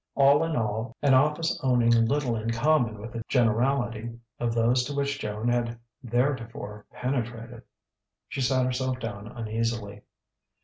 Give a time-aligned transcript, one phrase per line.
[0.15, 4.95] All in all, an office owning little in common with the generality of those to
[4.95, 7.61] which Joan had theretofore penetrated....
[8.27, 10.01] She sat herself down uneasily.